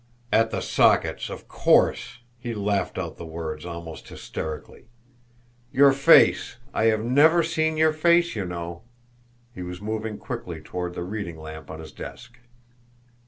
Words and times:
"At 0.33 0.49
the 0.49 0.61
sockets 0.61 1.29
of 1.29 1.47
course!" 1.47 2.21
He 2.39 2.55
laughed 2.55 2.97
out 2.97 3.17
the 3.17 3.23
words 3.27 3.67
almost 3.67 4.07
hysterically. 4.09 4.85
"Your 5.71 5.91
face 5.93 6.57
I 6.73 6.85
have 6.85 7.03
never 7.03 7.43
seen 7.43 7.77
your 7.77 7.93
face, 7.93 8.35
you 8.35 8.45
know." 8.45 8.81
He 9.53 9.61
was 9.61 9.79
moving 9.79 10.17
quickly 10.17 10.59
toward 10.59 10.95
the 10.95 11.03
reading 11.03 11.37
lamp 11.39 11.69
on 11.69 11.79
his 11.79 11.91
desk. 11.91 12.39